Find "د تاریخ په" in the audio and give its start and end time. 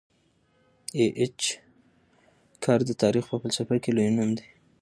2.85-3.35